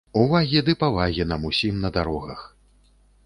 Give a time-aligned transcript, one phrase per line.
[0.19, 2.39] Увагі ды павагі нам усім на дарогах!